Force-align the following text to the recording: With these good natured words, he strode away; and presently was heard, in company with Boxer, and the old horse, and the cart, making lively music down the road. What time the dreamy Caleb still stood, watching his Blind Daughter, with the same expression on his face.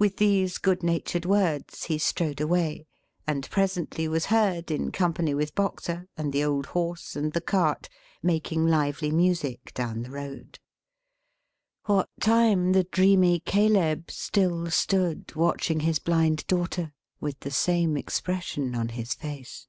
With 0.00 0.16
these 0.16 0.58
good 0.58 0.82
natured 0.82 1.24
words, 1.24 1.84
he 1.84 1.98
strode 1.98 2.40
away; 2.40 2.84
and 3.28 3.48
presently 3.48 4.08
was 4.08 4.24
heard, 4.24 4.72
in 4.72 4.90
company 4.90 5.34
with 5.34 5.54
Boxer, 5.54 6.08
and 6.16 6.32
the 6.32 6.42
old 6.42 6.66
horse, 6.74 7.14
and 7.14 7.32
the 7.32 7.40
cart, 7.40 7.88
making 8.24 8.66
lively 8.66 9.12
music 9.12 9.72
down 9.72 10.02
the 10.02 10.10
road. 10.10 10.58
What 11.84 12.10
time 12.20 12.72
the 12.72 12.82
dreamy 12.90 13.38
Caleb 13.38 14.10
still 14.10 14.68
stood, 14.68 15.36
watching 15.36 15.78
his 15.78 16.00
Blind 16.00 16.44
Daughter, 16.48 16.92
with 17.20 17.38
the 17.38 17.52
same 17.52 17.96
expression 17.96 18.74
on 18.74 18.88
his 18.88 19.14
face. 19.14 19.68